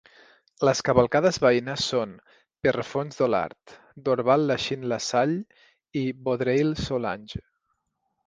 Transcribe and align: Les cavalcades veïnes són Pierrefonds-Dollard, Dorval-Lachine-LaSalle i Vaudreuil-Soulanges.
Les 0.67 0.79
cavalcades 0.85 1.37
veïnes 1.45 1.83
són 1.91 2.15
Pierrefonds-Dollard, 2.65 3.75
Dorval-Lachine-LaSalle 4.07 6.01
i 6.03 6.05
Vaudreuil-Soulanges. 6.29 7.47